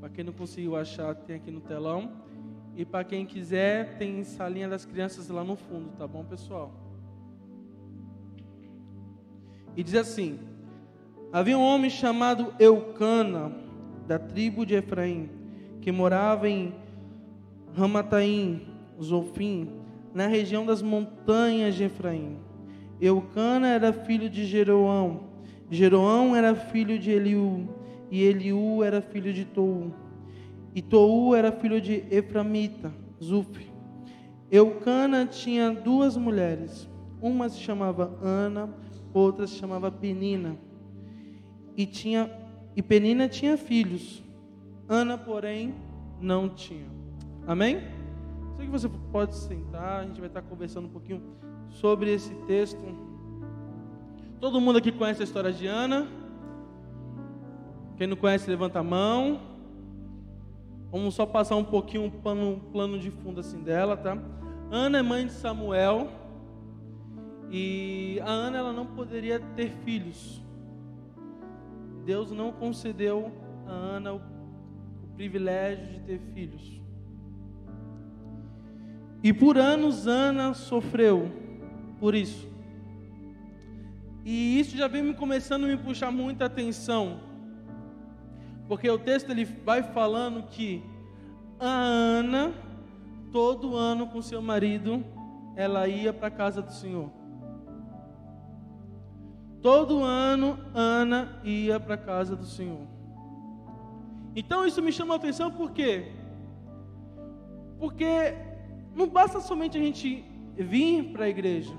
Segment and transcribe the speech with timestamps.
[0.00, 2.10] Para quem não conseguiu achar, tem aqui no telão.
[2.74, 6.72] E para quem quiser, tem salinha das crianças lá no fundo, tá bom, pessoal?
[9.76, 10.38] E diz assim:
[11.30, 13.52] Havia um homem chamado Eucana,
[14.06, 15.28] da tribo de Efraim,
[15.82, 16.74] que morava em
[17.74, 18.66] Ramataim,
[19.02, 19.68] Zofim,
[20.14, 22.38] na região das montanhas de Efraim.
[23.00, 25.24] Eucana era filho de Jeroão,
[25.70, 27.68] Jeroão era filho de Eliú,
[28.10, 29.92] e Eliú era filho de Tou.
[30.74, 33.70] E Tou era filho de Eframita, Zuf.
[34.50, 36.88] Eucana tinha duas mulheres,
[37.22, 38.68] uma se chamava Ana,
[39.14, 40.56] outra se chamava Penina.
[41.76, 42.30] E tinha
[42.76, 44.22] e Penina tinha filhos.
[44.88, 45.74] Ana, porém,
[46.20, 46.86] não tinha.
[47.46, 47.80] Amém?
[48.56, 51.22] Sei que você pode sentar, a gente vai estar conversando um pouquinho
[51.68, 52.80] sobre esse texto.
[54.40, 56.19] Todo mundo aqui conhece a história de Ana?
[58.00, 59.42] Quem não conhece, levanta a mão.
[60.90, 64.16] Vamos só passar um pouquinho um plano, um plano de fundo assim dela, tá?
[64.70, 66.08] Ana é mãe de Samuel.
[67.50, 70.42] E a Ana ela não poderia ter filhos.
[72.06, 73.30] Deus não concedeu
[73.66, 76.80] a Ana o, o privilégio de ter filhos.
[79.22, 81.30] E por anos Ana sofreu
[81.98, 82.48] por isso.
[84.24, 87.28] E isso já vem me começando a me puxar muita atenção.
[88.70, 90.80] Porque o texto ele vai falando que
[91.58, 92.54] a Ana
[93.32, 95.04] todo ano com seu marido
[95.56, 97.10] ela ia para a casa do Senhor.
[99.60, 102.86] Todo ano Ana ia para a casa do Senhor.
[104.36, 106.12] Então isso me chama a atenção por quê?
[107.76, 108.36] Porque
[108.94, 110.24] não basta somente a gente
[110.54, 111.74] vir para a igreja.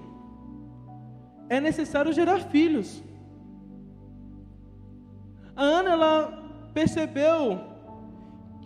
[1.47, 3.01] É necessário gerar filhos.
[5.55, 6.40] A Ana ela
[6.73, 7.59] percebeu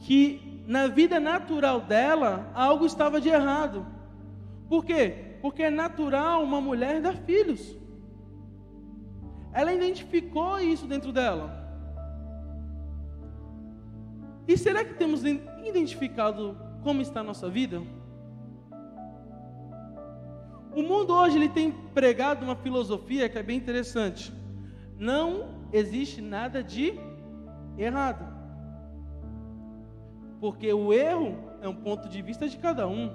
[0.02, 3.86] que na vida natural dela algo estava de errado.
[4.68, 5.38] Por quê?
[5.42, 7.78] Porque é natural uma mulher dar filhos.
[9.54, 11.64] Ela identificou isso dentro dela.
[14.48, 17.82] E será que temos identificado como está a nossa vida?
[20.76, 24.34] O mundo hoje ele tem pregado uma filosofia que é bem interessante.
[25.00, 26.94] Não existe nada de
[27.78, 28.26] errado.
[30.40, 33.12] Porque o erro é um ponto de vista de cada um.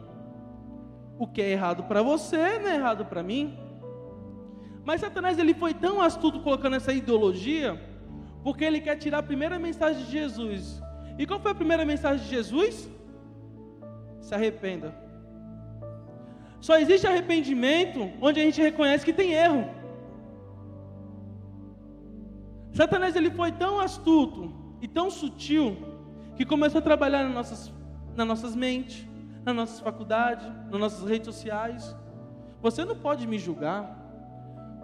[1.19, 3.59] O que é errado para você não é errado para mim.
[4.85, 7.81] Mas Satanás ele foi tão astuto colocando essa ideologia,
[8.43, 10.83] porque ele quer tirar a primeira mensagem de Jesus.
[11.19, 12.89] E qual foi a primeira mensagem de Jesus?
[14.21, 14.95] Se arrependa.
[16.61, 19.80] Só existe arrependimento onde a gente reconhece que tem erro.
[22.81, 25.77] Satanás ele foi tão astuto e tão sutil
[26.35, 27.73] que começou a trabalhar nas nossas,
[28.17, 29.07] nas nossas mentes,
[29.45, 31.95] nas nossas faculdades, nas nossas redes sociais.
[32.63, 33.85] Você não pode me julgar.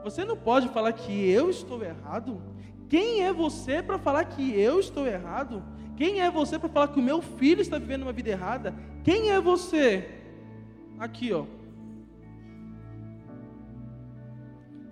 [0.04, 2.42] Você não pode falar que eu estou errado.
[2.86, 5.62] Quem é você para falar que eu estou errado?
[5.96, 8.74] Quem é você para falar que o meu filho está vivendo uma vida errada?
[9.04, 10.20] Quem é você?
[10.98, 11.46] Aqui, ó.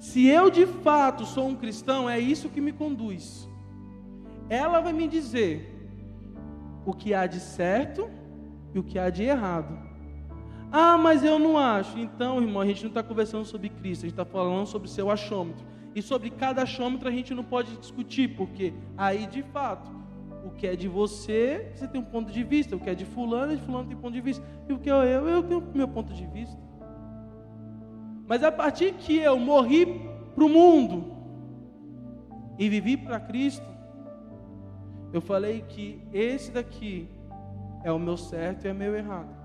[0.05, 3.49] Se eu de fato sou um cristão, é isso que me conduz.
[4.51, 5.55] Ela vai me dizer
[6.85, 8.11] o que há de certo
[8.75, 9.79] e o que há de errado.
[10.71, 11.99] Ah, mas eu não acho.
[11.99, 15.11] Então, irmão, a gente não está conversando sobre Cristo, a gente está falando sobre seu
[15.11, 15.65] achômetro.
[15.95, 19.91] E sobre cada achômetro a gente não pode discutir, porque aí de fato,
[20.45, 23.07] o que é de você, você tem um ponto de vista, o que é de
[23.07, 25.89] fulano, de fulano tem ponto de vista, e o que é eu, eu tenho meu
[25.89, 26.64] ponto de vista.
[28.27, 29.87] Mas a partir que eu morri
[30.35, 31.15] para o mundo
[32.59, 33.67] e vivi para Cristo,
[35.13, 37.09] eu falei que esse daqui
[37.85, 39.45] é o meu certo e é meu errado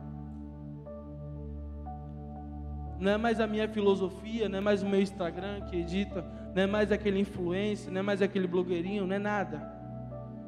[3.00, 6.64] não é mais a minha filosofia, não é mais o meu Instagram que edita, não
[6.64, 9.80] é mais aquele influencer, não é mais aquele blogueirinho, não é nada.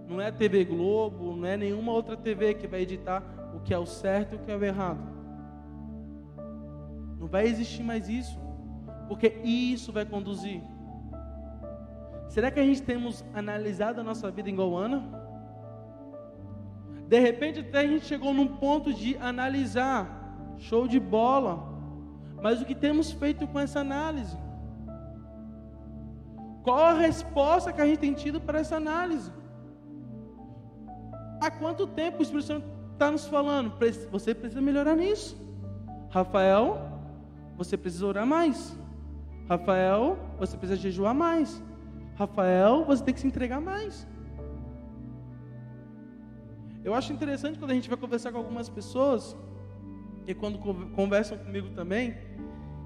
[0.08, 3.24] Não é TV Globo, não é nenhuma outra TV que vai editar
[3.56, 5.00] o que é o certo e o que é o errado.
[7.22, 8.38] Não vai existir mais isso,
[9.08, 10.60] porque isso vai conduzir.
[12.28, 15.04] Será que a gente temos analisado a nossa vida igual Ana?
[17.08, 20.02] De repente até a gente chegou num ponto de analisar.
[20.58, 21.54] Show de bola.
[22.42, 24.36] Mas o que temos feito com essa análise?
[26.64, 29.32] Qual a resposta que a gente tem tido para essa análise?
[31.40, 33.74] Há quanto tempo o Espírito Santo está nos falando?
[34.12, 35.40] Você precisa melhorar nisso.
[36.10, 36.91] Rafael,
[37.58, 38.78] você precisa orar mais.
[39.48, 41.62] Rafael, você precisa jejuar mais.
[42.16, 44.08] Rafael, você tem que se entregar mais.
[46.84, 49.36] Eu acho interessante quando a gente vai conversar com algumas pessoas,
[50.28, 50.60] e quando
[50.94, 52.16] conversam comigo também,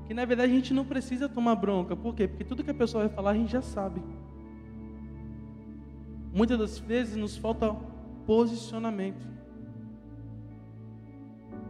[0.08, 1.96] que na verdade a gente não precisa tomar bronca.
[1.96, 2.28] Por quê?
[2.28, 4.02] Porque tudo que a pessoa vai falar a gente já sabe.
[6.34, 7.76] Muitas das vezes nos falta
[8.26, 9.26] posicionamento.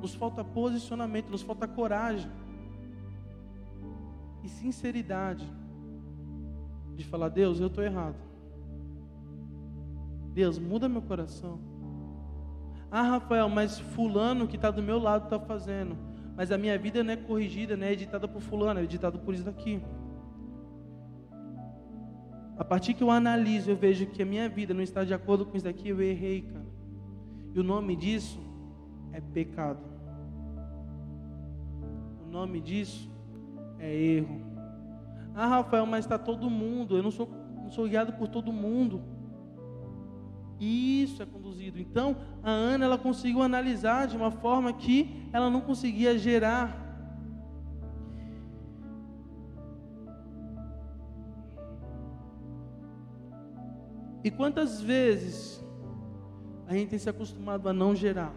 [0.01, 2.29] Nos falta posicionamento, nos falta coragem
[4.45, 5.45] e sinceridade
[6.95, 8.15] de falar: Deus, eu estou errado.
[10.33, 11.59] Deus, muda meu coração.
[12.91, 15.97] Ah, Rafael, mas Fulano que está do meu lado está fazendo.
[16.35, 19.33] Mas a minha vida não é corrigida, não é editada por Fulano, é editada por
[19.33, 19.81] isso daqui.
[22.57, 25.45] A partir que eu analiso, eu vejo que a minha vida não está de acordo
[25.45, 26.65] com isso daqui, eu errei, cara.
[27.53, 28.39] E o nome disso
[29.11, 29.79] é pecado.
[32.25, 33.09] O nome disso
[33.79, 34.41] é erro.
[35.35, 36.97] Ah, Rafael, mas está todo mundo.
[36.97, 37.29] Eu não sou,
[37.61, 39.01] não sou guiado por todo mundo.
[40.59, 41.79] Isso é conduzido.
[41.79, 46.83] Então, a Ana ela conseguiu analisar de uma forma que ela não conseguia gerar.
[54.23, 55.63] E quantas vezes
[56.67, 58.33] a gente tem se acostumado a não gerar?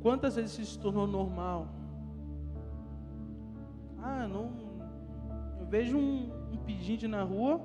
[0.00, 1.77] Quantas vezes isso se tornou normal?
[4.28, 4.52] Não.
[5.58, 7.60] Eu vejo um, um pedinte na rua,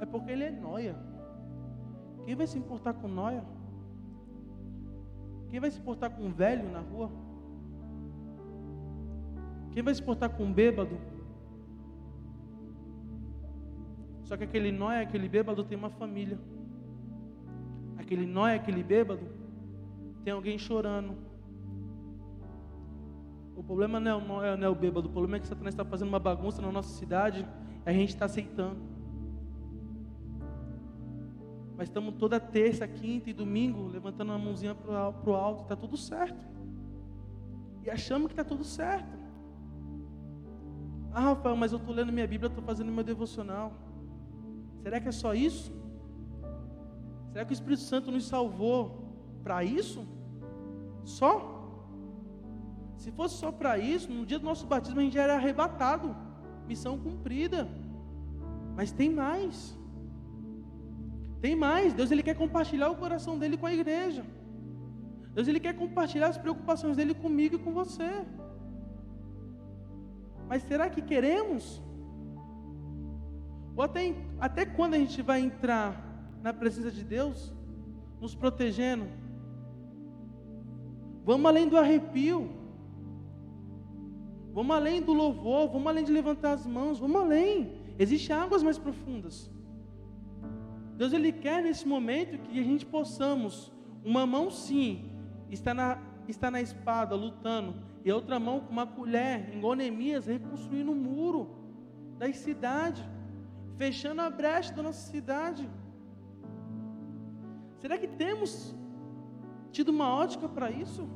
[0.00, 0.96] é porque ele é noia.
[2.24, 3.44] Quem vai se importar com noia?
[5.48, 7.10] Quem vai se importar com um velho na rua?
[9.72, 10.98] Quem vai se importar com um bêbado?
[14.24, 16.38] Só que aquele nóia, aquele bêbado tem uma família.
[17.96, 19.24] Aquele nóia, aquele bêbado
[20.24, 21.25] tem alguém chorando.
[23.56, 25.72] O problema não é, o nóia, não é o bêbado, o problema é que Satanás
[25.74, 27.48] está fazendo uma bagunça na nossa cidade
[27.86, 28.76] e a gente está aceitando.
[31.74, 35.96] Mas estamos toda terça, quinta e domingo levantando a mãozinha para o alto, está tudo
[35.96, 36.44] certo.
[37.82, 39.16] E achamos que está tudo certo.
[41.12, 43.72] Ah, Rafael, mas eu estou lendo minha Bíblia, estou fazendo meu devocional.
[44.82, 45.72] Será que é só isso?
[47.32, 50.06] Será que o Espírito Santo nos salvou para isso?
[51.04, 51.55] Só?
[53.06, 56.08] Se fosse só para isso, no dia do nosso batismo a gente já era arrebatado.
[56.66, 57.68] Missão cumprida.
[58.74, 59.78] Mas tem mais.
[61.40, 64.26] Tem mais, Deus ele quer compartilhar o coração dele com a igreja.
[65.36, 68.10] Deus ele quer compartilhar as preocupações dele comigo e com você.
[70.48, 71.80] Mas será que queremos?
[73.76, 75.88] Ou até, até quando a gente vai entrar
[76.42, 77.54] na presença de Deus,
[78.20, 79.06] nos protegendo?
[81.24, 82.65] Vamos além do arrepio.
[84.56, 87.72] Vamos além do louvor, vamos além de levantar as mãos, vamos além.
[87.98, 89.50] Existem águas mais profundas.
[90.96, 93.70] Deus ele quer nesse momento que a gente possamos,
[94.02, 95.12] uma mão sim,
[95.50, 100.24] está na, está na espada lutando, e a outra mão com uma colher, em Gonemias,
[100.24, 101.50] reconstruindo o muro
[102.16, 103.06] da cidade,
[103.76, 105.68] fechando a brecha da nossa cidade.
[107.78, 108.74] Será que temos
[109.70, 111.06] tido uma ótica para isso?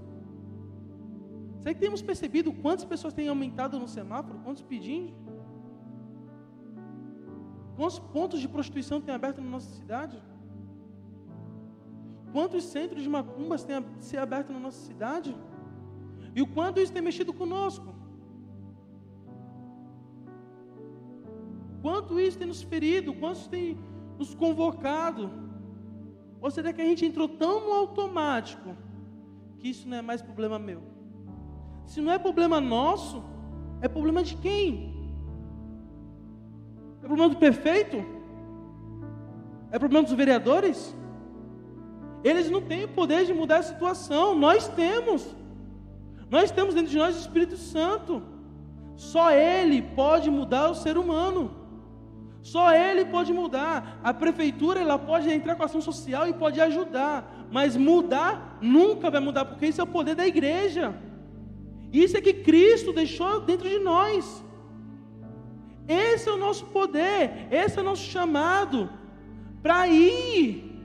[1.60, 4.38] Será que temos percebido quantas pessoas têm aumentado no semáforo?
[4.44, 5.12] Quantos pedindo?
[7.76, 10.16] Quantos pontos de prostituição tem aberto na nossa cidade?
[12.32, 15.36] Quantos centros de macumbas tem se aberto na nossa cidade?
[16.34, 17.94] E o quanto isso tem mexido conosco?
[21.82, 23.12] Quanto isso tem nos ferido?
[23.14, 23.78] Quanto isso tem
[24.18, 25.30] nos convocado?
[26.40, 28.74] Ou será que a gente entrou tão no automático
[29.58, 30.89] que isso não é mais problema meu?
[31.90, 33.20] Se não é problema nosso,
[33.82, 34.94] é problema de quem?
[37.02, 37.96] É problema do prefeito?
[39.72, 40.96] É problema dos vereadores?
[42.22, 45.34] Eles não têm o poder de mudar a situação, nós temos.
[46.30, 48.22] Nós temos dentro de nós o Espírito Santo.
[48.94, 51.50] Só Ele pode mudar o ser humano.
[52.40, 53.98] Só Ele pode mudar.
[54.04, 59.20] A prefeitura ela pode entrar com ação social e pode ajudar, mas mudar nunca vai
[59.20, 61.09] mudar, porque isso é o poder da igreja.
[61.92, 64.44] Isso é que Cristo deixou dentro de nós.
[65.88, 68.88] Esse é o nosso poder, esse é o nosso chamado
[69.62, 70.84] para ir,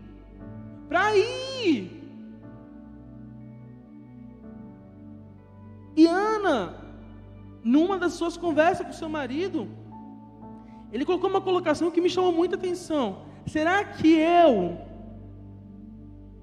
[0.89, 1.95] para ir.
[5.95, 6.75] E Ana,
[7.63, 9.69] numa das suas conversas com seu marido,
[10.91, 13.25] ele colocou uma colocação que me chamou muita atenção.
[13.45, 14.77] Será que eu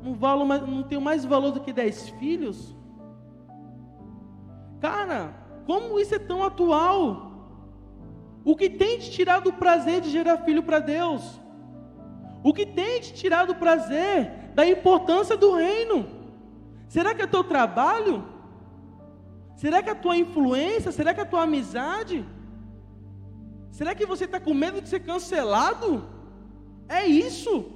[0.02, 2.74] não, valo não tenho mais valor do que dez filhos?
[4.82, 5.32] Cara,
[5.64, 7.30] como isso é tão atual?
[8.44, 11.40] O que tem te tirado o prazer de gerar filho para Deus?
[12.42, 16.04] O que tem te tirado o prazer da importância do reino?
[16.88, 18.24] Será que é teu trabalho?
[19.54, 20.90] Será que é a tua influência?
[20.90, 22.26] Será que é a tua amizade?
[23.70, 26.04] Será que você está com medo de ser cancelado?
[26.88, 27.70] É isso?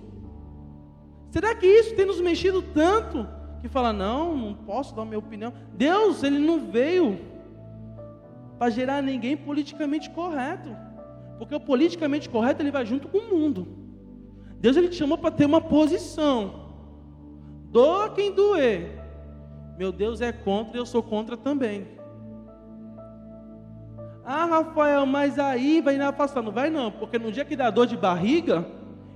[1.31, 3.36] Será que isso tem nos mexido tanto
[3.69, 5.53] que fala não, não posso dar minha opinião?
[5.73, 7.19] Deus, ele não veio
[8.59, 10.71] para gerar ninguém politicamente correto,
[11.39, 13.67] porque o politicamente correto ele vai junto com o mundo.
[14.59, 16.67] Deus ele te chamou para ter uma posição.
[17.71, 19.03] Doa quem doer.
[19.77, 21.87] Meu Deus é contra e eu sou contra também.
[24.25, 26.43] Ah, Rafael, mas aí vai na afastar.
[26.43, 28.67] Não vai não, porque no dia que dá dor de barriga,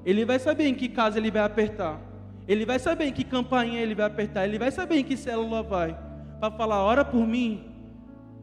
[0.04, 2.09] ele vai saber em que casa ele vai apertar.
[2.50, 4.45] Ele vai saber em que campainha ele vai apertar.
[4.45, 5.97] Ele vai saber em que célula vai.
[6.40, 7.64] Para falar, ora por mim,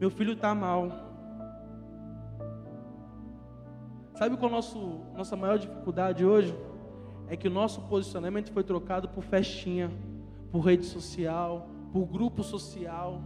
[0.00, 0.88] meu filho está mal.
[4.14, 6.56] Sabe qual é a nosso, nossa maior dificuldade hoje?
[7.28, 9.90] É que o nosso posicionamento foi trocado por festinha,
[10.50, 13.20] por rede social, por grupo social.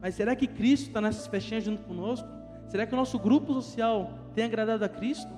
[0.00, 2.28] Mas será que Cristo está nessas festinhas junto conosco?
[2.68, 5.35] Será que o nosso grupo social tem agradado a Cristo?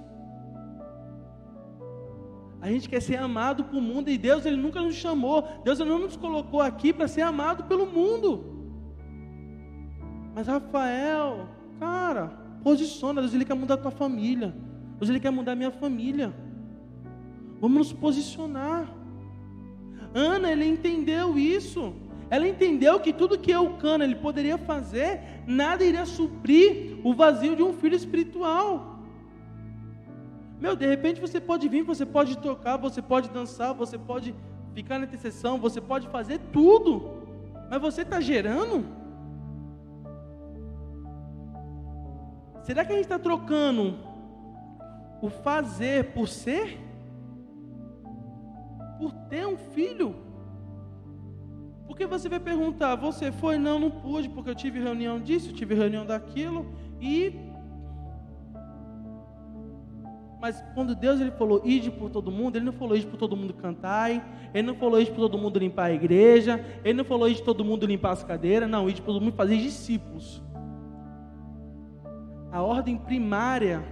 [2.61, 5.47] A gente quer ser amado por mundo e Deus ele nunca nos chamou.
[5.65, 8.45] Deus ele não nos colocou aqui para ser amado pelo mundo.
[10.35, 11.49] Mas Rafael,
[11.79, 12.29] cara,
[12.63, 13.21] posiciona.
[13.21, 14.55] Deus ele quer mudar a tua família.
[14.99, 16.35] Deus ele quer mudar a minha família.
[17.61, 18.89] Vamos nos posicionar.
[20.13, 21.95] Ana, ele entendeu isso.
[22.31, 27.63] Ela entendeu que tudo que Eucana ele poderia fazer, nada iria suprir o vazio de
[27.63, 28.98] um filho espiritual.
[30.61, 34.35] Meu, de repente você pode vir, você pode tocar, você pode dançar, você pode
[34.75, 37.23] ficar na intercessão, você pode fazer tudo,
[37.71, 38.85] mas você está gerando?
[42.63, 43.97] Será que a gente está trocando
[45.23, 46.79] o fazer por ser?
[48.99, 50.15] Por ter um filho?
[51.87, 53.59] Porque você vai perguntar, você foi?
[53.59, 56.67] Não, não pude, porque eu tive reunião disso, tive reunião daquilo,
[57.01, 57.48] e.
[60.41, 63.37] Mas quando Deus ele falou ide por todo mundo, ele não falou ide por todo
[63.37, 64.11] mundo cantar,
[64.55, 67.47] ele não falou ide por todo mundo limpar a igreja, ele não falou ide por
[67.47, 70.43] todo mundo limpar as cadeiras, não, ide por todo mundo fazer discípulos.
[72.53, 73.85] A ordem primária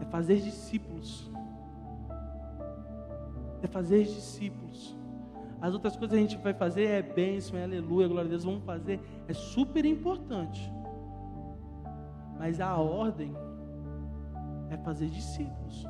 [0.00, 1.30] é fazer discípulos.
[3.62, 4.96] É fazer discípulos.
[5.60, 8.64] As outras coisas a gente vai fazer é bênção, é aleluia, glória a Deus, vamos
[8.64, 9.00] fazer.
[9.26, 10.72] É super importante.
[12.38, 13.34] Mas a ordem
[14.70, 15.86] é fazer discípulos.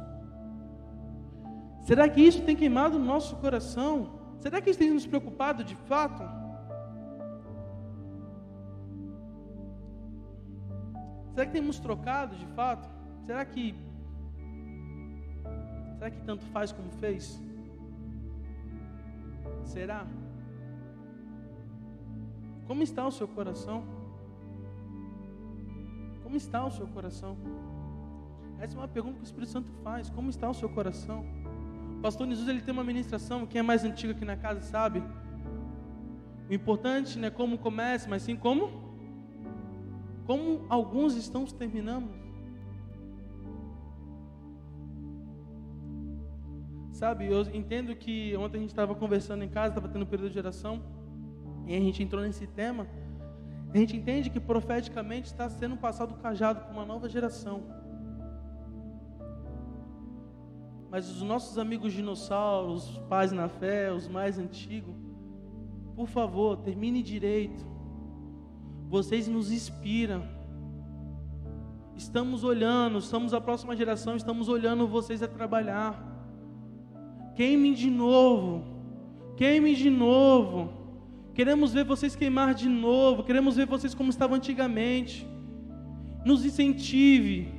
[1.83, 4.11] Será que isso tem queimado no nosso coração?
[4.41, 6.23] Será que isso tem nos preocupado de fato?
[11.33, 12.89] Será que temos trocado de fato?
[13.25, 13.75] Será que
[15.99, 17.41] Será que tanto faz como fez?
[19.65, 20.07] Será?
[22.67, 23.83] Como está o seu coração?
[26.23, 27.37] Como está o seu coração?
[28.61, 30.11] Essa é uma pergunta que o Espírito Santo faz.
[30.11, 31.25] Como está o seu coração?
[31.99, 35.03] O pastor Jesus ele tem uma ministração, quem é mais antigo aqui na casa sabe.
[36.49, 38.89] O importante não é como começa, mas sim como
[40.27, 42.11] como alguns estão terminando.
[46.93, 50.31] Sabe, eu entendo que ontem a gente estava conversando em casa, estava tendo um período
[50.31, 50.83] de oração,
[51.67, 52.87] e a gente entrou nesse tema.
[53.73, 57.78] A gente entende que profeticamente está sendo passado o cajado para uma nova geração.
[60.91, 64.95] Mas os nossos amigos dinossauros, os pais na fé, os mais antigos,
[65.95, 67.67] por favor, termine direito.
[68.89, 70.23] Vocês nos inspiram.
[71.95, 76.01] Estamos olhando, estamos a próxima geração, estamos olhando vocês a trabalhar.
[77.35, 78.65] Queimem de novo.
[79.37, 80.73] Queimem de novo.
[81.35, 83.25] Queremos ver vocês queimar de novo.
[83.25, 85.27] Queremos ver vocês como estavam antigamente.
[86.25, 87.58] Nos incentive.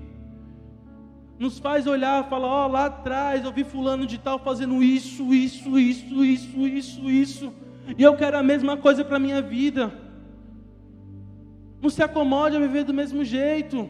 [1.40, 5.34] Nos faz olhar, falar, ó, oh, lá atrás eu vi fulano de tal fazendo isso,
[5.34, 7.54] isso, isso, isso, isso, isso.
[7.98, 9.90] E eu quero a mesma coisa para a minha vida.
[11.82, 13.90] Não se acomode a viver do mesmo jeito.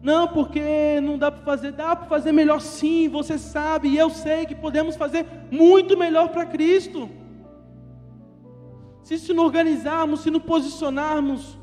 [0.00, 4.10] Não, porque não dá para fazer, dá para fazer melhor sim, você sabe, e eu
[4.10, 7.10] sei que podemos fazer muito melhor para Cristo.
[9.02, 11.58] Se se nos organizarmos, se nos posicionarmos,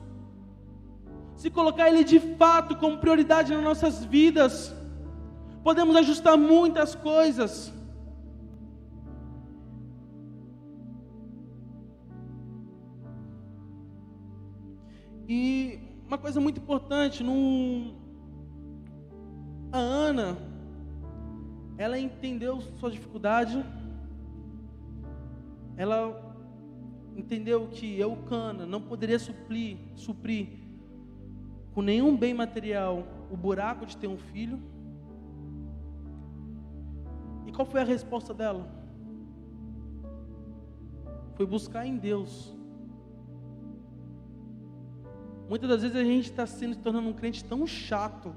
[1.39, 4.75] se colocar Ele de fato como prioridade nas nossas vidas,
[5.63, 7.73] podemos ajustar muitas coisas.
[15.29, 17.95] E uma coisa muito importante, num,
[19.71, 20.37] a Ana,
[21.77, 23.63] ela entendeu sua dificuldade,
[25.77, 26.35] ela
[27.15, 30.58] entendeu que Eucana não poderia suprir
[31.79, 34.59] com nenhum bem material o buraco de ter um filho.
[37.47, 38.69] E qual foi a resposta dela?
[41.35, 42.53] Foi buscar em Deus.
[45.47, 48.35] Muitas das vezes a gente está se tornando um crente tão chato,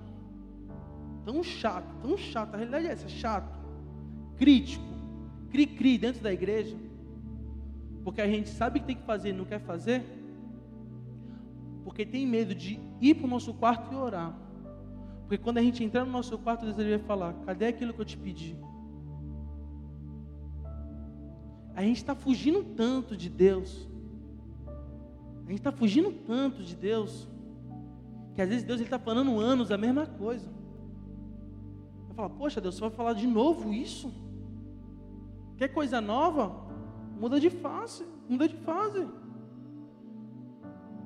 [1.25, 2.54] tão chato, tão chato.
[2.54, 3.58] A realidade é essa, chato,
[4.37, 4.84] crítico,
[5.50, 6.76] cri-cri dentro da igreja,
[8.04, 10.21] porque a gente sabe que tem que fazer e não quer fazer,
[11.84, 14.36] porque tem medo de ir para o nosso quarto e orar.
[15.22, 18.04] Porque quando a gente entrar no nosso quarto, Deus vai falar: cadê aquilo que eu
[18.04, 18.56] te pedi?
[21.74, 23.88] A gente está fugindo tanto de Deus.
[25.46, 27.28] A gente está fugindo tanto de Deus.
[28.34, 30.48] Que às vezes Deus está falando anos a mesma coisa.
[32.06, 34.12] Vai falar, poxa Deus, você vai falar de novo isso?
[35.56, 36.66] Quer coisa nova?
[37.18, 39.06] Muda de fase, muda de fase.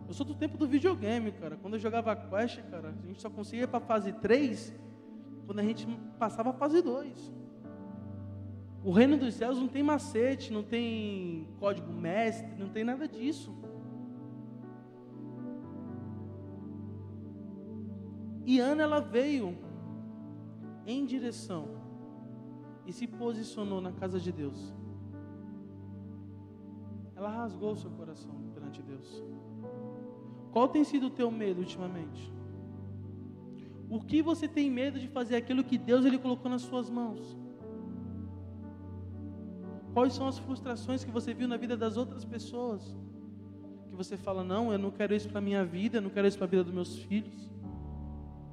[0.09, 1.57] Eu sou do tempo do videogame, cara.
[1.57, 4.73] Quando eu jogava Quest, cara, a gente só conseguia para fase 3
[5.47, 5.87] quando a gente
[6.19, 7.35] passava a fase 2.
[8.85, 13.53] O reino dos céus não tem macete, não tem código mestre, não tem nada disso.
[18.45, 19.59] E Ana ela veio
[20.87, 21.69] em direção
[22.87, 24.73] e se posicionou na casa de Deus.
[27.17, 29.25] Ela rasgou seu coração perante Deus.
[30.57, 32.33] Qual tem sido o teu medo ultimamente?
[33.91, 37.37] O que você tem medo de fazer aquilo que Deus ele colocou nas suas mãos?
[39.93, 42.97] Quais são as frustrações que você viu na vida das outras pessoas?
[43.87, 46.39] Que você fala, não, eu não quero isso para minha vida, eu não quero isso
[46.39, 47.51] para a vida dos meus filhos.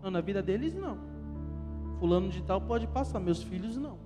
[0.02, 0.98] Não, na vida deles não.
[2.00, 3.98] Fulano de tal pode passar, meus filhos não.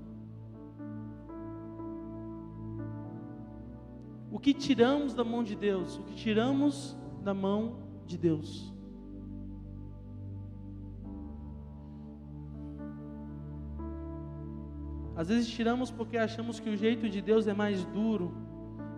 [4.32, 5.98] O que tiramos da mão de Deus?
[5.98, 8.74] O que tiramos da mão de Deus?
[15.18, 18.32] Às vezes tiramos porque achamos que o jeito de Deus é mais duro,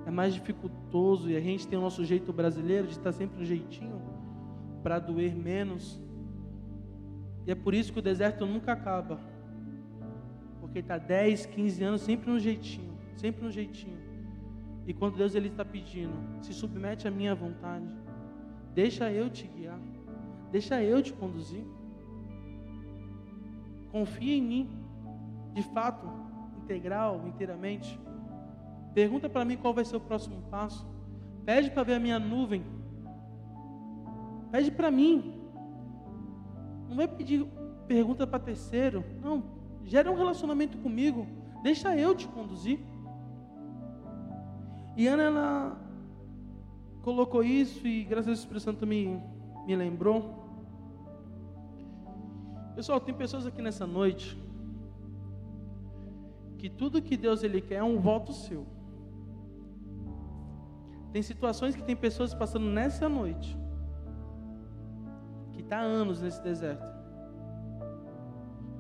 [0.05, 3.45] é mais dificultoso, e a gente tem o nosso jeito brasileiro de estar sempre um
[3.45, 4.01] jeitinho
[4.83, 5.97] para doer menos.
[7.47, 9.17] E é por isso que o deserto nunca acaba.
[10.59, 13.97] Porque está 10, 15 anos sempre no jeitinho, sempre no jeitinho.
[14.85, 17.87] E quando Deus ele está pedindo, se submete à minha vontade,
[18.81, 19.77] deixa eu te guiar,
[20.53, 21.65] deixa eu te conduzir.
[23.91, 24.69] Confia em mim
[25.53, 26.07] de fato,
[26.63, 27.99] integral, inteiramente.
[28.93, 30.87] Pergunta para mim qual vai ser o próximo passo.
[31.45, 32.63] Pede para ver a minha nuvem.
[34.49, 35.13] Pede para mim.
[36.87, 37.45] Não vai pedir
[37.85, 39.03] pergunta para terceiro.
[39.21, 39.43] Não.
[39.83, 41.27] Gera um relacionamento comigo.
[41.61, 42.79] Deixa eu te conduzir.
[44.95, 45.88] E Ana, ela
[47.01, 49.21] colocou isso e graças a Deus o Espírito Santo me,
[49.65, 50.47] me lembrou.
[52.75, 54.37] Pessoal, tem pessoas aqui nessa noite
[56.57, 58.65] que tudo que Deus ele quer é um voto seu.
[61.11, 63.57] Tem situações que tem pessoas passando nessa noite
[65.53, 66.85] que está anos nesse deserto,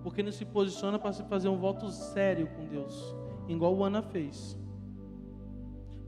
[0.03, 3.15] porque não se posiciona para se fazer um voto sério com Deus,
[3.47, 4.57] igual o Ana fez.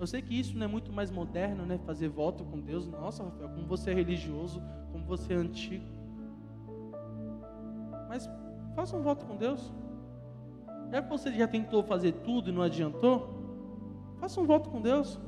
[0.02, 1.78] Eu sei que isso não é muito mais moderno, né?
[1.86, 2.88] Fazer voto com Deus.
[2.88, 4.60] Nossa, Rafael, como você é religioso,
[4.92, 5.86] como você é antigo.
[8.10, 8.28] Mas
[8.76, 9.72] faça um voto com Deus.
[10.92, 13.30] É que você já tentou fazer tudo e não adiantou?
[14.20, 15.20] Faça um voto com Deus.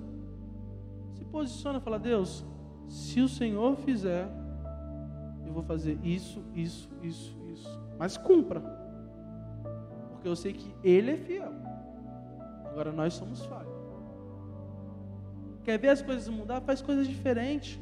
[1.11, 2.43] Se posiciona e fala: Deus,
[2.87, 4.27] se o Senhor fizer,
[5.45, 7.79] eu vou fazer isso, isso, isso, isso.
[7.99, 8.59] Mas cumpra.
[10.13, 11.53] Porque eu sei que Ele é fiel.
[12.65, 13.72] Agora nós somos falhos.
[15.63, 16.61] Quer ver as coisas mudar?
[16.61, 17.79] Faz coisas diferentes.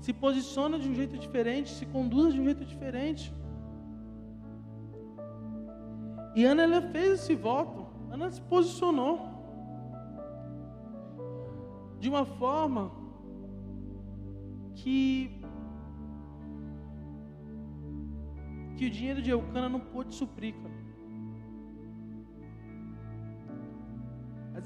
[0.00, 3.34] Se posiciona de um jeito diferente, se conduz de um jeito diferente.
[6.34, 7.86] E Ana ela fez esse voto.
[8.10, 9.14] Ana se posicionou
[11.98, 12.92] de uma forma
[14.74, 15.40] que
[18.76, 20.86] que o dinheiro de Eucana não pôde suprir, cara.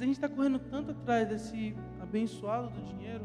[0.01, 1.77] Vezes a gente está correndo tanto atrás desse
[2.11, 3.25] abençoado do dinheiro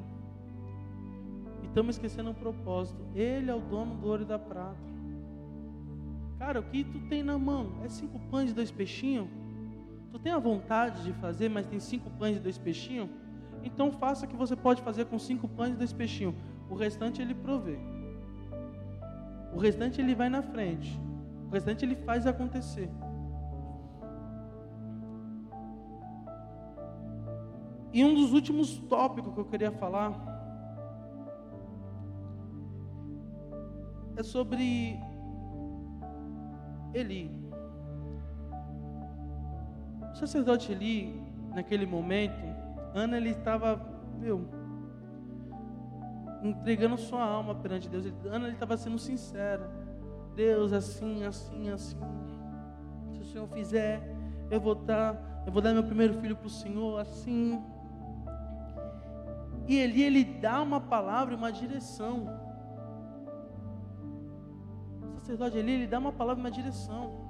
[1.64, 3.04] e estamos esquecendo um propósito.
[3.16, 4.78] Ele é o dono do ouro e da prata.
[6.38, 7.82] Cara, o que tu tem na mão?
[7.84, 9.28] É cinco pães e dois peixinhos?
[10.12, 13.10] Tu tem a vontade de fazer, mas tem cinco pães e dois peixinhos?
[13.64, 16.36] Então faça o que você pode fazer com cinco pães e dois peixinhos.
[16.70, 17.80] O restante ele provê.
[19.52, 21.00] O restante ele vai na frente.
[21.48, 22.90] O restante ele faz acontecer.
[27.96, 30.12] E um dos últimos tópicos que eu queria falar
[34.18, 35.00] é sobre
[36.94, 37.32] Eli.
[40.12, 42.44] O sacerdote Eli, naquele momento,
[42.94, 43.82] Ana ele estava,
[44.20, 44.46] meu,
[46.44, 48.06] entregando sua alma perante Deus.
[48.26, 49.72] Ana ele estava sendo sincera.
[50.36, 51.98] Deus, assim, assim, assim.
[53.14, 54.04] Se o Senhor fizer,
[54.52, 57.64] eu vou dar, eu vou dar meu primeiro filho para o Senhor, assim.
[59.68, 62.28] E Eli ele dá uma palavra, uma direção
[65.26, 67.26] sacerdote ali, ele dá uma palavra, uma direção.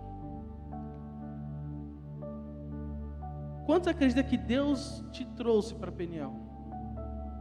[3.65, 6.33] Quantos acreditam que Deus te trouxe para Peniel?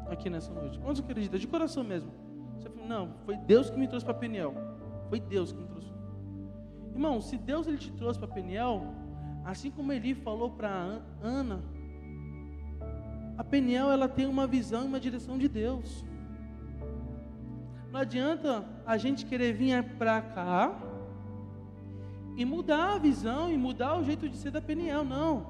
[0.09, 0.79] Aqui nessa noite.
[0.79, 1.39] Quantos acreditam?
[1.39, 2.11] De coração mesmo.
[2.57, 4.55] Você fala, não, foi Deus que me trouxe para Peniel.
[5.09, 5.93] Foi Deus que me trouxe.
[6.93, 8.87] Irmão, se Deus ele te trouxe para Peniel,
[9.45, 11.61] assim como Eli falou para Ana,
[13.45, 16.03] a Peniel ela tem uma visão e uma direção de Deus.
[17.93, 20.75] Não adianta a gente querer vir para cá
[22.37, 25.47] e mudar a visão e mudar o jeito de ser da Peniel, não.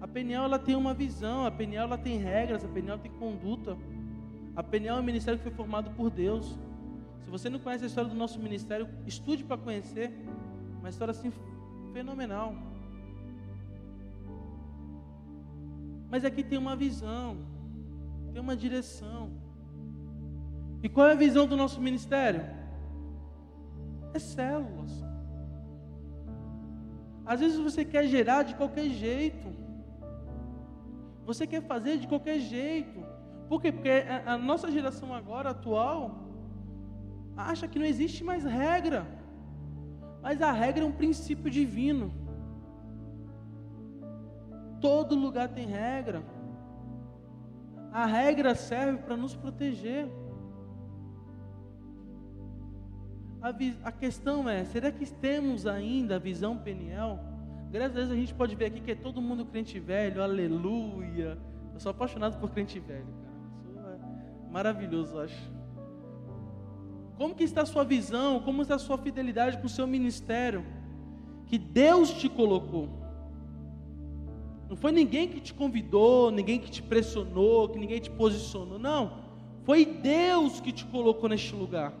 [0.00, 3.78] A Peniel ela tem uma visão, a Peniel ela tem regras, a Peniel tem conduta.
[4.56, 6.58] A Peniel é um ministério que foi formado por Deus.
[7.22, 10.12] Se você não conhece a história do nosso ministério, estude para conhecer.
[10.80, 11.32] Uma história assim
[11.92, 12.69] fenomenal.
[16.10, 17.36] Mas aqui tem uma visão,
[18.32, 19.30] tem uma direção.
[20.82, 22.44] E qual é a visão do nosso ministério?
[24.12, 24.92] É células.
[27.24, 29.48] Às vezes você quer gerar de qualquer jeito.
[31.24, 33.04] Você quer fazer de qualquer jeito.
[33.48, 33.70] Por quê?
[33.70, 33.90] Porque
[34.26, 36.28] a nossa geração agora, atual,
[37.36, 39.06] acha que não existe mais regra.
[40.22, 42.12] Mas a regra é um princípio divino.
[44.80, 46.22] Todo lugar tem regra.
[47.92, 50.08] A regra serve para nos proteger.
[53.42, 57.18] A, a questão é: será que temos ainda a visão Peniel?
[57.70, 61.38] Graças a Deus a gente pode ver aqui que é todo mundo crente velho, aleluia.
[61.72, 63.98] Eu sou apaixonado por crente velho, cara.
[64.34, 65.50] Isso é maravilhoso, eu acho.
[67.16, 68.40] Como que está a sua visão?
[68.40, 70.64] Como está a sua fidelidade com o seu ministério?
[71.46, 72.99] Que Deus te colocou.
[74.70, 78.78] Não foi ninguém que te convidou, ninguém que te pressionou, que ninguém te posicionou.
[78.78, 79.18] Não.
[79.64, 81.92] Foi Deus que te colocou neste lugar.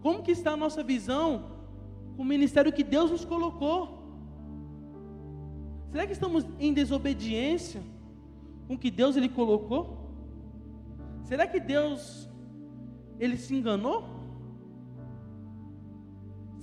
[0.00, 1.50] Como que está a nossa visão
[2.16, 3.98] com o ministério que Deus nos colocou?
[5.90, 7.82] Será que estamos em desobediência
[8.68, 9.98] com o que Deus ele colocou?
[11.24, 12.30] Será que Deus
[13.18, 14.04] ele se enganou?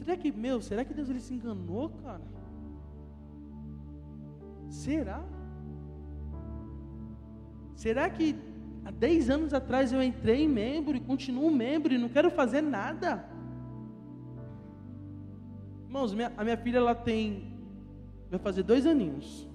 [0.06, 2.38] Será que, meu, será que Deus ele se enganou, cara?
[4.69, 5.23] Será?
[7.75, 8.36] Será que
[8.89, 13.23] Há 10 anos atrás eu entrei membro e continuo membro e não quero fazer nada.
[15.86, 17.53] Irmãos, minha, a minha filha ela tem,
[18.32, 19.47] vai fazer dois aninhos.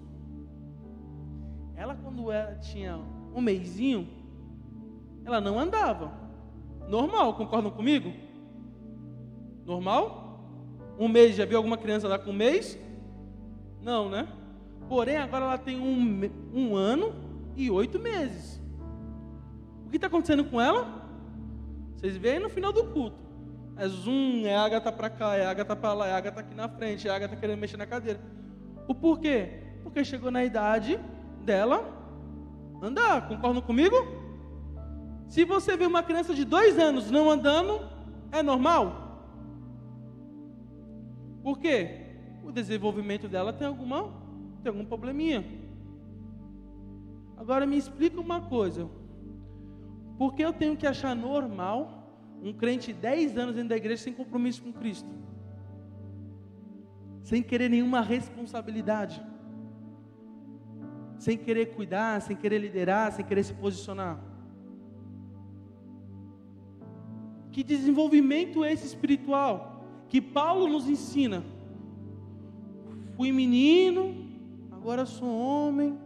[1.75, 2.97] Ela quando ela tinha
[3.35, 4.09] um mêsinho,
[5.25, 6.13] ela não andava.
[6.89, 8.13] Normal, concordam comigo?
[9.65, 10.45] Normal?
[10.97, 12.79] Um mês, já viu alguma criança lá com um mês?
[13.83, 14.29] Não, né?
[14.89, 17.15] Porém, agora ela tem um, um ano
[17.57, 18.55] e oito meses
[19.95, 21.09] que está acontecendo com ela?
[21.95, 23.17] Vocês veem no final do culto.
[23.77, 27.07] É zoom, é Agatha para cá, é Agatha para lá, é Agatha aqui na frente,
[27.07, 28.21] é Agatha querendo mexer na cadeira.
[28.89, 29.63] O porquê?
[29.85, 30.99] Porque chegou na idade
[31.45, 31.85] dela
[32.83, 33.29] andar.
[33.29, 33.95] Concordam comigo?
[35.29, 37.81] Se você vê uma criança de dois anos não andando,
[38.33, 39.23] é normal?
[41.41, 42.01] Por quê?
[42.43, 44.13] O desenvolvimento dela tem alguma,
[44.65, 45.45] tem algum probleminha.
[47.37, 48.89] Agora me explica uma coisa.
[50.17, 51.83] Por que eu tenho que achar normal
[52.43, 55.09] um crente de 10 anos dentro da igreja sem compromisso com Cristo?
[57.23, 59.23] Sem querer nenhuma responsabilidade.
[61.19, 64.19] Sem querer cuidar, sem querer liderar, sem querer se posicionar.
[67.53, 71.45] Que desenvolvimento é esse espiritual que Paulo nos ensina?
[73.17, 74.24] Fui menino,
[74.85, 75.99] agora sou homem.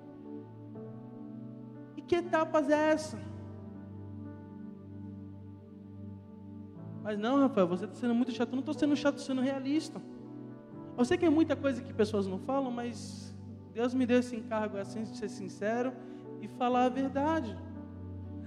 [1.96, 3.18] E que etapas é essa?
[7.02, 8.50] Mas não, Rafael, você está sendo muito chato.
[8.50, 10.00] Eu não estou sendo chato, estou sendo realista.
[10.96, 13.34] Eu sei que é muita coisa que pessoas não falam, mas
[13.74, 15.92] Deus me deu esse encargo assim de ser sincero
[16.40, 17.58] e falar a verdade.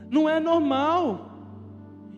[0.10, 1.30] Não é normal.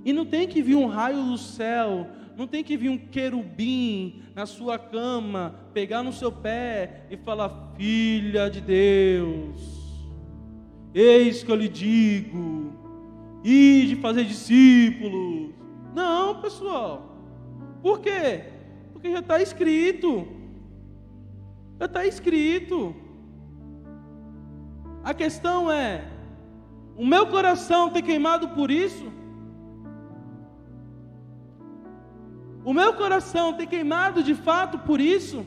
[0.05, 4.23] E não tem que vir um raio do céu, não tem que vir um querubim
[4.35, 9.83] na sua cama, pegar no seu pé e falar: Filha de Deus.
[10.93, 12.73] Eis que eu lhe digo,
[13.43, 15.51] e de fazer discípulos.
[15.93, 17.17] Não, pessoal.
[17.81, 18.43] Por quê?
[18.93, 20.27] Porque já está escrito.
[21.79, 22.95] Já está escrito.
[25.03, 26.05] A questão é:
[26.95, 29.11] o meu coração tem queimado por isso?
[32.65, 35.45] O meu coração tem queimado de fato por isso?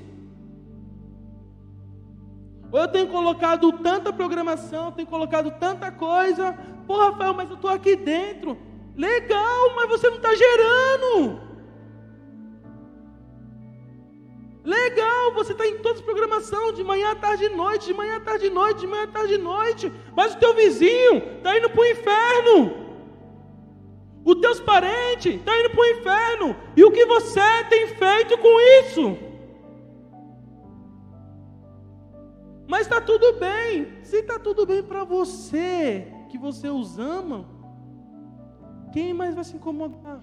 [2.71, 6.53] Ou eu tenho colocado tanta programação, tenho colocado tanta coisa.
[6.87, 8.59] Pô, Rafael, mas eu estou aqui dentro.
[8.95, 11.41] Legal, mas você não está gerando.
[14.65, 18.47] Legal, você está em todas as programações, de manhã, tarde e noite, de manhã, tarde
[18.47, 19.93] e noite, de manhã, tarde e noite.
[20.15, 22.86] Mas o teu vizinho está indo para o inferno.
[24.27, 26.57] Os teus parentes estão tá indo para o inferno.
[26.77, 29.17] E o que você tem feito com isso?
[32.67, 33.87] Mas está tudo bem.
[34.03, 37.49] Se está tudo bem para você, que você os ama,
[38.93, 40.21] quem mais vai se incomodar?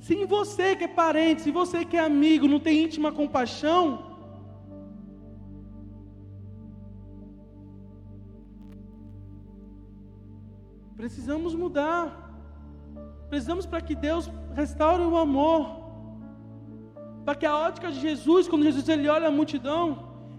[0.00, 4.13] Se em você que é parente, se você que é amigo, não tem íntima compaixão,
[11.04, 12.04] Precisamos mudar.
[13.28, 15.62] Precisamos para que Deus restaure o amor.
[17.26, 19.82] Para que a ótica de Jesus, quando Jesus ele olha a multidão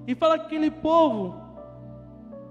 [0.07, 1.35] e fala que aquele povo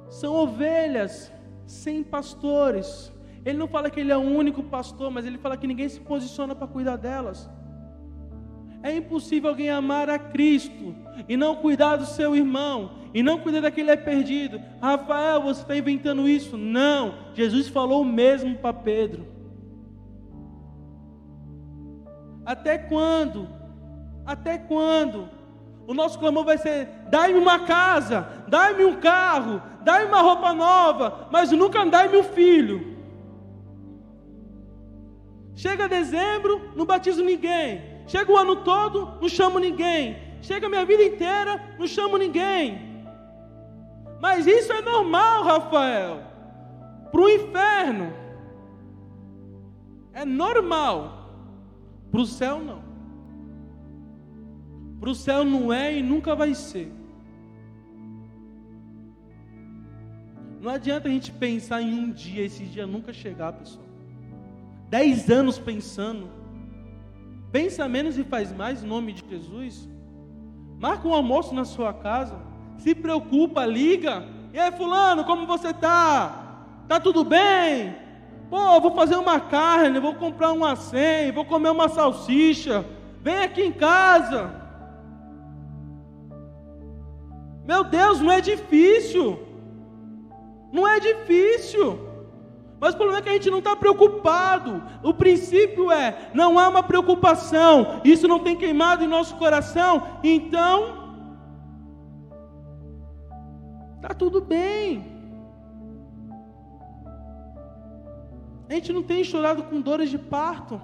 [0.08, 1.32] são ovelhas
[1.66, 3.12] sem pastores.
[3.44, 5.98] Ele não fala que ele é o único pastor, mas ele fala que ninguém se
[5.98, 7.50] posiciona para cuidar delas.
[8.84, 10.94] É impossível alguém amar a Cristo
[11.26, 14.60] e não cuidar do seu irmão, e não cuidar daquele é perdido.
[14.78, 16.58] Rafael, você está inventando isso?
[16.58, 19.26] Não, Jesus falou o mesmo para Pedro.
[22.44, 23.48] Até quando?
[24.26, 25.30] Até quando?
[25.86, 31.26] O nosso clamor vai ser: dai-me uma casa, dai-me um carro, dai-me uma roupa nova,
[31.32, 32.98] mas nunca dai-me um filho.
[35.54, 37.93] Chega dezembro, não batizo ninguém.
[38.06, 40.16] Chega o ano todo, não chamo ninguém.
[40.42, 42.78] Chega a minha vida inteira, não chamo ninguém.
[44.20, 46.22] Mas isso é normal, Rafael.
[47.10, 48.12] Para o inferno.
[50.12, 51.30] É normal.
[52.10, 52.82] Para o céu, não.
[55.00, 56.92] Para o céu não é e nunca vai ser.
[60.60, 63.84] Não adianta a gente pensar em um dia, esse dia nunca chegar, pessoal.
[64.88, 66.43] Dez anos pensando
[67.54, 69.88] Pensa menos e faz mais em nome de Jesus.
[70.76, 72.36] Marca um almoço na sua casa.
[72.78, 74.24] Se preocupa, liga.
[74.52, 76.82] E aí, fulano, como você tá?
[76.88, 77.94] Tá tudo bem?
[78.50, 82.84] Pô, vou fazer uma carne, vou comprar um acém, vou comer uma salsicha.
[83.20, 84.50] Vem aqui em casa.
[87.64, 89.38] Meu Deus, não é difícil.
[90.72, 92.00] Não é difícil.
[92.80, 94.82] Mas o problema é que a gente não está preocupado.
[95.02, 101.04] O princípio é: não há uma preocupação, isso não tem queimado em nosso coração, então
[103.96, 105.12] está tudo bem.
[108.68, 110.80] A gente não tem chorado com dores de parto,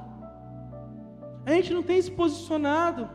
[1.45, 3.09] a gente não tem se posicionado.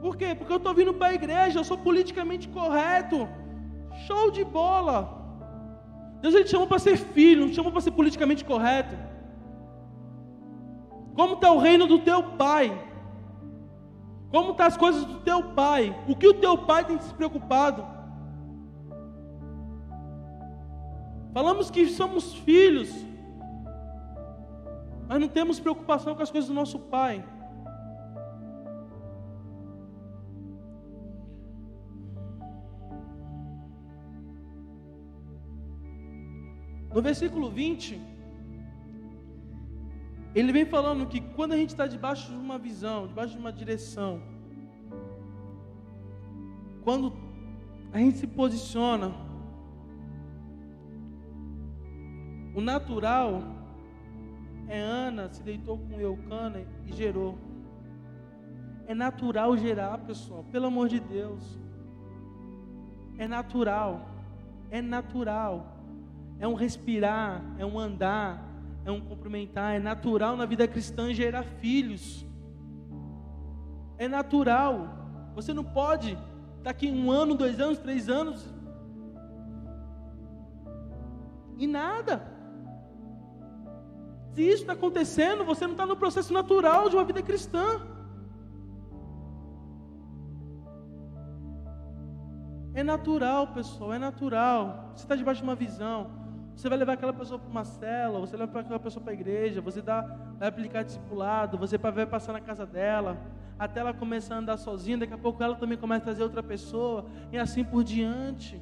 [0.00, 0.34] Por quê?
[0.34, 3.26] Porque eu estou vindo para a igreja, eu sou politicamente correto.
[4.06, 5.13] Show de bola.
[6.24, 8.96] Deus ele te chamou para ser filho, não te chamou para ser politicamente correto.
[11.14, 12.70] Como está o reino do teu pai?
[14.30, 15.94] Como estão tá as coisas do teu pai?
[16.08, 17.86] O que o teu pai tem se preocupado?
[21.34, 22.90] Falamos que somos filhos,
[25.06, 27.22] mas não temos preocupação com as coisas do nosso pai.
[36.94, 38.00] No versículo 20,
[40.32, 43.52] ele vem falando que quando a gente está debaixo de uma visão, debaixo de uma
[43.52, 44.22] direção,
[46.84, 47.12] quando
[47.92, 49.12] a gente se posiciona,
[52.54, 53.42] o natural
[54.68, 57.36] é Ana se deitou com Eucana e gerou.
[58.86, 61.58] É natural gerar, pessoal, pelo amor de Deus.
[63.18, 64.08] É natural.
[64.70, 65.73] É natural
[66.38, 68.42] é um respirar, é um andar,
[68.84, 72.26] é um cumprimentar, é natural na vida cristã gerar filhos.
[73.96, 75.32] É natural.
[75.34, 76.18] Você não pode
[76.62, 78.46] daqui um ano, dois anos, três anos
[81.58, 82.34] e nada.
[84.34, 87.80] Se isso está acontecendo, você não está no processo natural de uma vida cristã.
[92.74, 94.90] É natural, pessoal, é natural.
[94.94, 96.23] Você está debaixo de uma visão.
[96.54, 99.14] Você vai levar aquela pessoa para uma cela, você vai levar aquela pessoa para a
[99.14, 100.02] igreja, você dá,
[100.38, 103.18] vai aplicar discipulado, você vai passar na casa dela,
[103.58, 106.42] até ela começar a andar sozinha, daqui a pouco ela também começa a trazer outra
[106.42, 108.60] pessoa, e assim por diante.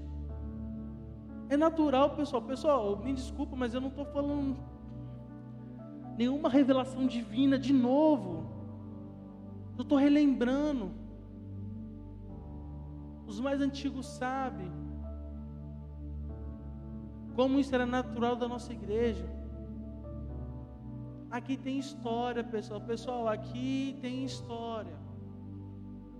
[1.53, 2.41] É natural, pessoal.
[2.41, 4.57] Pessoal, me desculpa, mas eu não estou falando
[6.17, 8.51] nenhuma revelação divina de novo.
[9.77, 10.93] Eu estou relembrando.
[13.27, 14.73] Os mais antigos sabem
[17.35, 19.27] como isso era natural da nossa igreja.
[21.31, 22.81] Aqui tem história, pessoal.
[22.81, 24.97] Pessoal, aqui tem história.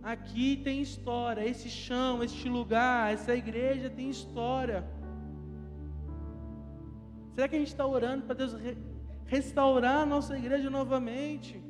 [0.03, 1.47] Aqui tem história.
[1.47, 4.89] Esse chão, este lugar, essa igreja tem história.
[7.35, 8.57] Será que a gente está orando para Deus
[9.27, 11.63] restaurar a nossa igreja novamente?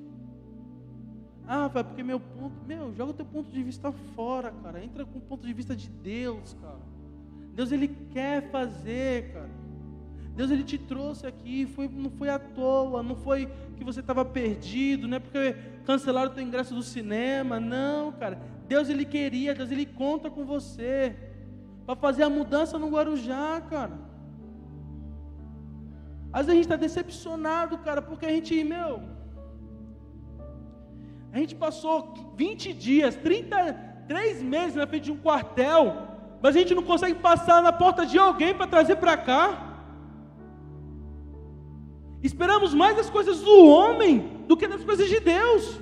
[1.47, 4.83] Ah, vai porque meu ponto, meu, joga o teu ponto de vista fora, cara.
[4.85, 6.92] Entra com o ponto de vista de Deus, cara.
[7.53, 9.51] Deus ele quer fazer, cara.
[10.35, 14.25] Deus ele te trouxe aqui, foi, não foi à toa, não foi que você estava
[14.25, 18.41] perdido, não é porque cancelaram o teu ingresso do cinema, não, cara.
[18.67, 21.15] Deus ele queria, Deus ele conta com você
[21.85, 23.99] para fazer a mudança no Guarujá, cara.
[26.33, 29.03] Às vezes a gente está decepcionado, cara, porque a gente, meu,
[31.31, 36.12] a gente passou 20 dias, 33 meses na frente de um quartel,
[36.43, 39.79] mas a gente não consegue passar na porta de alguém para trazer para cá.
[42.21, 45.81] Esperamos mais das coisas do homem do que das coisas de Deus.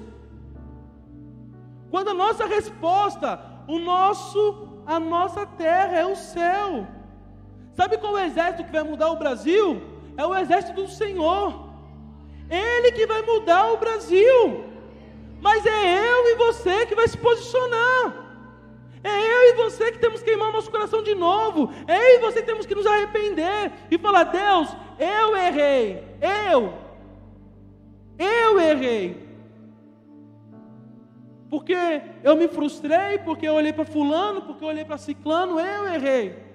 [1.90, 6.86] Quando a nossa resposta, o nosso, a nossa terra é o céu.
[7.72, 9.82] Sabe qual é o exército que vai mudar o Brasil?
[10.16, 11.70] É o exército do Senhor.
[12.50, 14.64] Ele que vai mudar o Brasil.
[15.40, 18.29] Mas é eu e você que vai se posicionar.
[19.02, 21.72] É eu e você que temos que queimar nosso coração de novo.
[21.86, 26.04] É eu e você que temos que nos arrepender e falar: Deus, eu errei.
[26.20, 26.74] Eu.
[28.18, 29.30] Eu errei.
[31.48, 31.74] Porque
[32.22, 36.50] eu me frustrei, porque eu olhei para Fulano, porque eu olhei para Ciclano, eu errei.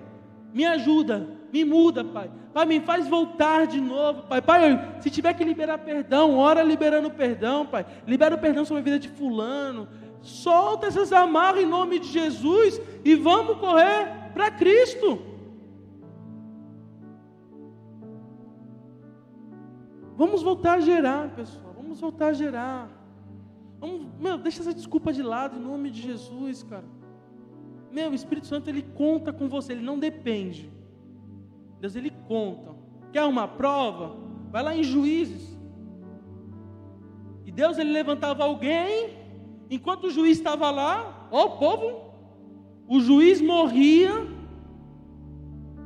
[0.54, 2.32] Me ajuda, me muda, Pai.
[2.54, 4.42] Pai, me faz voltar de novo, Pai.
[4.42, 7.86] Pai, se tiver que liberar perdão, ora liberando perdão, Pai.
[8.08, 9.90] Libera o perdão sobre a vida de Fulano.
[10.26, 15.20] Solta essas amarras em nome de Jesus e vamos correr para Cristo.
[20.18, 21.76] Vamos voltar a gerar, pessoal.
[21.78, 22.90] Vamos voltar a gerar.
[23.80, 26.86] Vamos, meu, deixa essa desculpa de lado em nome de Jesus, cara.
[27.92, 30.72] Meu, o Espírito Santo ele conta com você, ele não depende.
[31.80, 32.74] Deus ele conta.
[33.14, 34.18] Quer uma prova?
[34.52, 35.56] Vai lá em Juízes.
[37.46, 39.25] E Deus ele levantava alguém,
[39.70, 42.14] enquanto o juiz estava lá, ó o povo,
[42.88, 44.12] o juiz morria,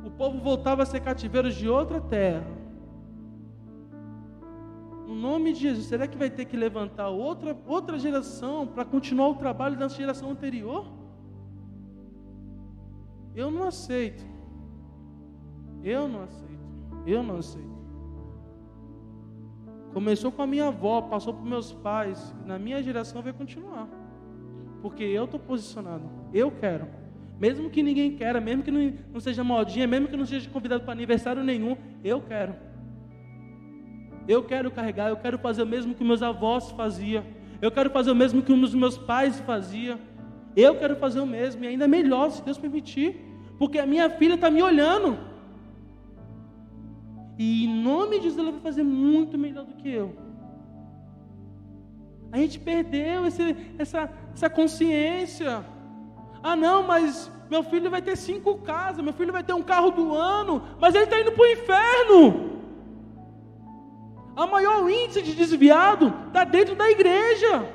[0.04, 2.46] o povo voltava a ser cativeiros de outra terra.
[5.06, 9.28] No nome de Jesus, será que vai ter que levantar outra, outra geração para continuar
[9.28, 10.86] o trabalho da geração anterior?
[13.34, 14.24] Eu não aceito.
[15.82, 16.60] Eu não aceito.
[17.06, 17.79] Eu não aceito.
[19.92, 23.88] Começou com a minha avó, passou para meus pais, na minha geração vai continuar.
[24.80, 26.04] Porque eu estou posicionado.
[26.32, 26.86] Eu quero.
[27.38, 30.84] Mesmo que ninguém queira, mesmo que não, não seja modinha, mesmo que não seja convidado
[30.84, 32.54] para aniversário nenhum, eu quero.
[34.28, 37.24] Eu quero carregar, eu quero fazer o mesmo que meus avós faziam.
[37.60, 39.98] Eu quero fazer o mesmo que os meus pais faziam.
[40.54, 43.16] Eu quero fazer o mesmo, e ainda melhor, se Deus permitir.
[43.58, 45.29] Porque a minha filha está me olhando.
[47.42, 50.14] E em nome de Jesus ela vai fazer muito melhor do que eu.
[52.30, 55.64] A gente perdeu esse, essa, essa consciência.
[56.42, 59.90] Ah, não, mas meu filho vai ter cinco casas, meu filho vai ter um carro
[59.90, 62.60] do ano, mas ele está indo para o inferno.
[64.36, 67.66] A maior índice de desviado está dentro da igreja.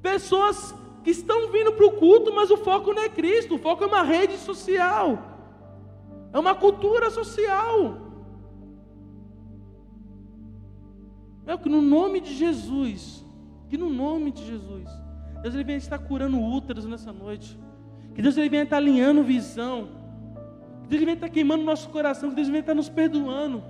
[0.00, 3.84] Pessoas que estão vindo para o culto, mas o foco não é Cristo, o foco
[3.84, 5.33] é uma rede social
[6.34, 7.96] é uma cultura social.
[11.46, 13.24] É que no nome de Jesus,
[13.68, 14.88] que no nome de Jesus,
[15.42, 17.56] Deus ele vem estar curando úteros nessa noite.
[18.14, 19.88] Que Deus ele venha estar alinhando visão.
[20.82, 22.30] Que Deus ele venha estar queimando nosso coração.
[22.30, 23.62] Que Deus venha estar nos perdoando.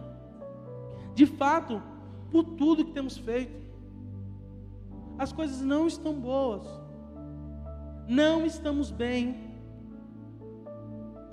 [1.15, 1.83] De fato,
[2.31, 3.62] por tudo que temos feito.
[5.19, 6.62] As coisas não estão boas.
[8.09, 9.44] Não estamos bem.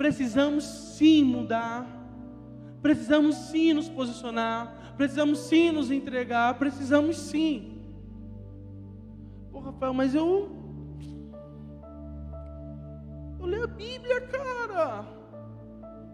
[0.01, 1.87] Precisamos sim mudar.
[2.81, 4.95] Precisamos sim nos posicionar.
[4.97, 6.57] Precisamos sim nos entregar.
[6.57, 7.83] Precisamos sim.
[9.51, 10.49] Pô, Rafael, mas eu.
[13.39, 15.05] Eu leio a Bíblia, cara.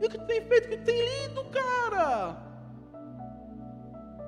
[0.02, 2.36] E o que tem feito, o que tem lido, cara?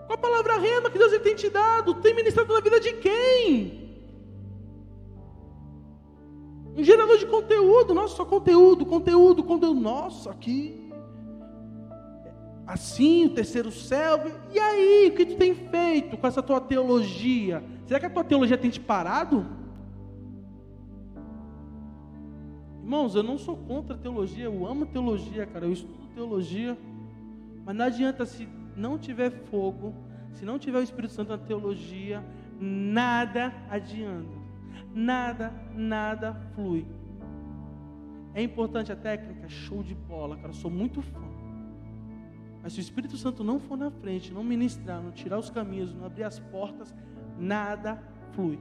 [0.07, 1.95] Qual a palavra rema que Deus tem te dado?
[1.95, 3.78] Tem ministrado na vida de quem?
[6.79, 9.77] Um gerador de conteúdo, nossa, só conteúdo, conteúdo, conteúdo.
[9.77, 10.89] Nossa, aqui.
[12.65, 14.21] Assim, o terceiro céu.
[14.49, 17.61] E aí, o que tu tem feito com essa tua teologia?
[17.85, 19.45] Será que a tua teologia tem te parado?
[22.81, 25.65] Irmãos, eu não sou contra a teologia, eu amo teologia, cara.
[25.65, 26.77] Eu estudo teologia.
[27.65, 29.93] Mas não adianta se não tiver fogo,
[30.31, 32.23] se não tiver o Espírito Santo na teologia,
[32.57, 34.38] nada adianta.
[34.93, 36.85] Nada, nada flui.
[38.33, 39.47] É importante a técnica?
[39.47, 40.49] Show de bola, cara.
[40.49, 41.29] Eu sou muito fã.
[42.61, 45.93] Mas se o Espírito Santo não for na frente, não ministrar, não tirar os caminhos,
[45.93, 46.93] não abrir as portas,
[47.37, 48.01] nada
[48.33, 48.59] flui.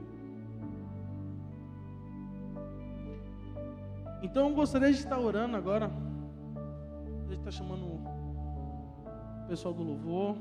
[4.21, 5.85] Então eu gostaria de estar orando agora.
[5.85, 10.37] A gente está chamando o pessoal do louvor.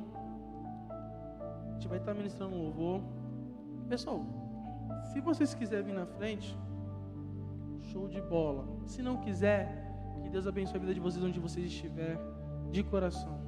[0.90, 3.02] A gente vai estar ministrando louvor.
[3.88, 4.24] Pessoal,
[5.04, 6.56] se vocês quiserem vir na frente,
[7.92, 8.66] show de bola.
[8.86, 9.88] Se não quiser,
[10.22, 12.18] que Deus abençoe a vida de vocês onde vocês estiverem,
[12.70, 13.38] de coração.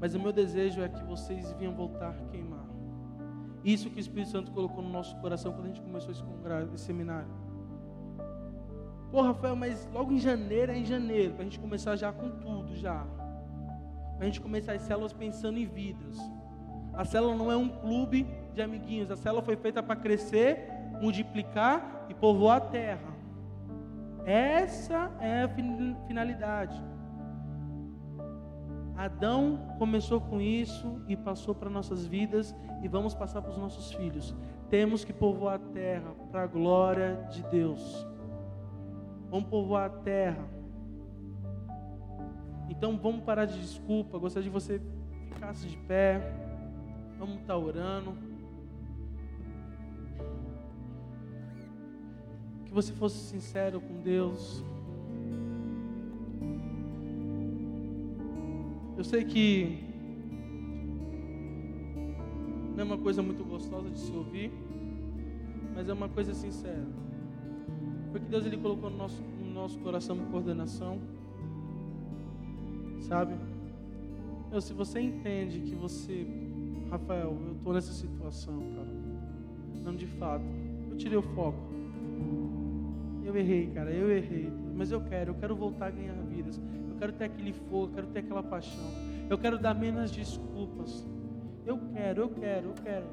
[0.00, 2.66] Mas o meu desejo é que vocês venham voltar a queimar.
[3.64, 7.28] Isso que o Espírito Santo colocou no nosso coração quando a gente começou esse, seminário.
[9.12, 12.30] Pô, Rafael, mas logo em janeiro é em janeiro, para a gente começar já com
[12.30, 13.06] tudo já.
[14.16, 16.18] Para a gente começar as células pensando em vidas.
[16.94, 20.68] A célula não é um clube de amiguinhos, a célula foi feita para crescer,
[21.00, 23.12] multiplicar e povoar a terra.
[24.24, 25.48] Essa é a
[26.06, 26.80] finalidade.
[28.96, 33.92] Adão começou com isso e passou para nossas vidas e vamos passar para os nossos
[33.92, 34.34] filhos.
[34.68, 38.06] Temos que povoar a terra para a glória de Deus.
[39.30, 40.46] Vamos povoar a terra.
[42.68, 44.18] Então vamos parar de desculpa.
[44.18, 44.80] Gostaria de você
[45.28, 46.20] ficasse de pé.
[47.18, 48.31] Vamos estar tá orando.
[52.72, 54.64] Que você fosse sincero com Deus.
[58.96, 59.78] Eu sei que
[62.74, 64.50] não é uma coisa muito gostosa de se ouvir,
[65.74, 66.86] mas é uma coisa sincera.
[68.10, 70.98] Porque Deus ele colocou no nosso, no nosso coração uma coordenação.
[73.02, 73.34] Sabe?
[74.50, 76.26] Eu, se você entende que você,
[76.90, 78.88] Rafael, eu estou nessa situação, cara.
[79.84, 80.46] Não de fato.
[80.90, 81.71] Eu tirei o foco.
[83.32, 84.52] Eu errei, cara, eu errei.
[84.74, 86.60] Mas eu quero, eu quero voltar a ganhar vidas
[87.02, 88.84] quero ter aquele fogo, eu quero ter aquela paixão.
[89.28, 91.04] Eu quero dar menos desculpas.
[91.66, 93.06] Eu quero, eu quero, eu quero,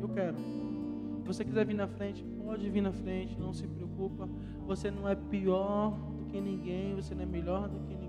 [0.00, 0.36] eu quero.
[0.36, 4.28] Se você quiser vir na frente, pode vir na frente, não se preocupa.
[4.66, 8.01] Você não é pior do que ninguém, você não é melhor do que ninguém.